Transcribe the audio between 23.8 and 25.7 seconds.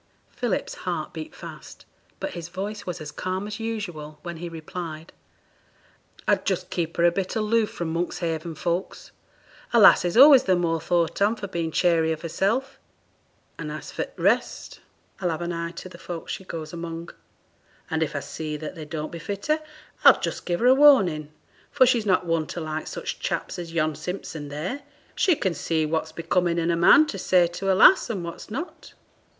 Simpson there; she can